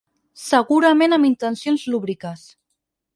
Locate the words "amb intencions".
1.17-1.83